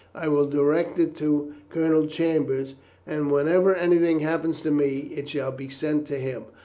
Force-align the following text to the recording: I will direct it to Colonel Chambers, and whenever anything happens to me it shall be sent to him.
I 0.15 0.29
will 0.29 0.47
direct 0.47 0.97
it 0.97 1.15
to 1.17 1.53
Colonel 1.69 2.07
Chambers, 2.07 2.73
and 3.05 3.31
whenever 3.31 3.75
anything 3.75 4.21
happens 4.21 4.59
to 4.61 4.71
me 4.71 5.11
it 5.15 5.29
shall 5.29 5.51
be 5.51 5.69
sent 5.69 6.07
to 6.07 6.15
him. 6.17 6.45